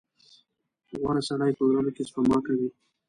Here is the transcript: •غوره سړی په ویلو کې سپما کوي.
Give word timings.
•غوره 0.99 1.21
سړی 1.29 1.51
په 1.57 1.63
ویلو 1.67 1.91
کې 1.95 2.03
سپما 2.09 2.37
کوي. 2.45 2.69